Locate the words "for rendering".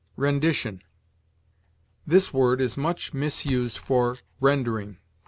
3.77-4.97